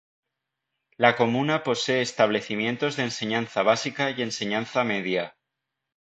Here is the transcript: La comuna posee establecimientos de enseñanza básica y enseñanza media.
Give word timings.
La 0.97 1.15
comuna 1.15 1.61
posee 1.61 2.01
establecimientos 2.01 2.95
de 2.97 3.03
enseñanza 3.03 3.61
básica 3.61 4.09
y 4.09 4.23
enseñanza 4.23 4.83
media. 4.83 5.37